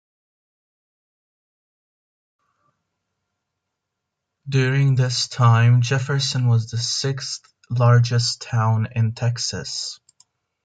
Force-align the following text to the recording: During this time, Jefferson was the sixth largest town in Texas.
During 4.49 4.95
this 4.95 5.27
time, 5.27 5.81
Jefferson 5.81 6.47
was 6.47 6.71
the 6.71 6.79
sixth 6.79 7.41
largest 7.69 8.41
town 8.41 8.87
in 8.95 9.11
Texas. 9.13 9.99